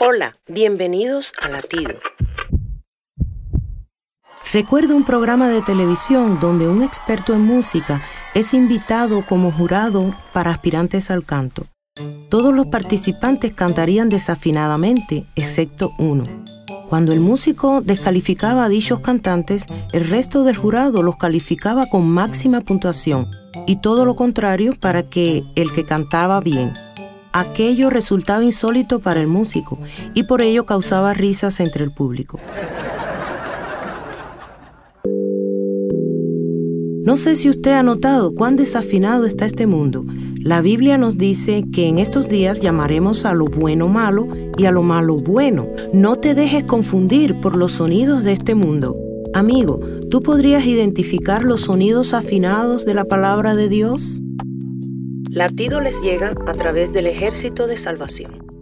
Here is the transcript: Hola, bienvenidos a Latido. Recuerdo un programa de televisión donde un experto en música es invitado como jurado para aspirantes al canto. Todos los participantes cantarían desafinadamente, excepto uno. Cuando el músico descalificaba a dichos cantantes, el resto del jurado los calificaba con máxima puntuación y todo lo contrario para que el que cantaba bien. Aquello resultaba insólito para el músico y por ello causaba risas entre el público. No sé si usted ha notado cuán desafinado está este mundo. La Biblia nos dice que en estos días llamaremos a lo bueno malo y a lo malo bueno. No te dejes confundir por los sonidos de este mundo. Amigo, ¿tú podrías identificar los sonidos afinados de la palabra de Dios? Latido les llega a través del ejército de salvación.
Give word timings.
Hola, 0.00 0.34
bienvenidos 0.48 1.32
a 1.40 1.48
Latido. 1.48 2.00
Recuerdo 4.52 4.96
un 4.96 5.04
programa 5.04 5.48
de 5.48 5.62
televisión 5.62 6.40
donde 6.40 6.66
un 6.66 6.82
experto 6.82 7.32
en 7.32 7.42
música 7.42 8.02
es 8.34 8.54
invitado 8.54 9.24
como 9.24 9.52
jurado 9.52 10.12
para 10.32 10.50
aspirantes 10.50 11.12
al 11.12 11.24
canto. 11.24 11.66
Todos 12.28 12.52
los 12.52 12.66
participantes 12.66 13.54
cantarían 13.54 14.08
desafinadamente, 14.08 15.26
excepto 15.36 15.92
uno. 16.00 16.24
Cuando 16.88 17.12
el 17.12 17.20
músico 17.20 17.80
descalificaba 17.80 18.64
a 18.64 18.68
dichos 18.68 18.98
cantantes, 18.98 19.64
el 19.92 20.10
resto 20.10 20.42
del 20.42 20.56
jurado 20.56 21.04
los 21.04 21.18
calificaba 21.18 21.86
con 21.86 22.08
máxima 22.08 22.62
puntuación 22.62 23.28
y 23.68 23.76
todo 23.76 24.04
lo 24.04 24.16
contrario 24.16 24.74
para 24.74 25.04
que 25.04 25.44
el 25.54 25.72
que 25.72 25.84
cantaba 25.84 26.40
bien. 26.40 26.72
Aquello 27.36 27.90
resultaba 27.90 28.44
insólito 28.44 29.00
para 29.00 29.20
el 29.20 29.26
músico 29.26 29.80
y 30.14 30.22
por 30.22 30.40
ello 30.40 30.66
causaba 30.66 31.14
risas 31.14 31.58
entre 31.58 31.82
el 31.82 31.90
público. 31.90 32.38
No 37.04 37.16
sé 37.16 37.34
si 37.34 37.50
usted 37.50 37.72
ha 37.72 37.82
notado 37.82 38.36
cuán 38.36 38.54
desafinado 38.54 39.26
está 39.26 39.46
este 39.46 39.66
mundo. 39.66 40.04
La 40.38 40.60
Biblia 40.60 40.96
nos 40.96 41.18
dice 41.18 41.64
que 41.72 41.88
en 41.88 41.98
estos 41.98 42.28
días 42.28 42.60
llamaremos 42.60 43.24
a 43.24 43.34
lo 43.34 43.46
bueno 43.46 43.88
malo 43.88 44.28
y 44.56 44.66
a 44.66 44.70
lo 44.70 44.84
malo 44.84 45.16
bueno. 45.16 45.66
No 45.92 46.14
te 46.14 46.36
dejes 46.36 46.62
confundir 46.62 47.40
por 47.40 47.56
los 47.56 47.72
sonidos 47.72 48.22
de 48.22 48.32
este 48.32 48.54
mundo. 48.54 48.96
Amigo, 49.34 49.80
¿tú 50.08 50.20
podrías 50.20 50.64
identificar 50.66 51.42
los 51.42 51.62
sonidos 51.62 52.14
afinados 52.14 52.84
de 52.84 52.94
la 52.94 53.06
palabra 53.06 53.56
de 53.56 53.68
Dios? 53.68 54.20
Latido 55.34 55.80
les 55.80 56.00
llega 56.00 56.28
a 56.46 56.52
través 56.52 56.92
del 56.92 57.08
ejército 57.08 57.66
de 57.66 57.76
salvación. 57.76 58.53